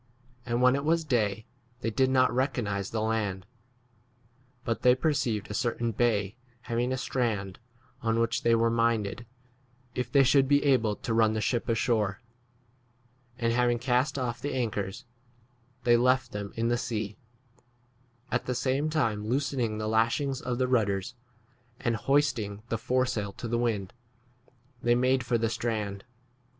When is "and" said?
0.55-0.61, 13.37-13.53, 21.79-21.95